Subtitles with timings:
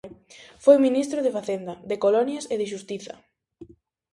[0.63, 3.15] Foi ministro de Facenda, de Colonias e de Xustiza.